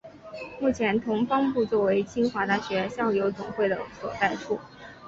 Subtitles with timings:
[0.59, 4.59] 目前同方部作为清华大学校友总会的所在处。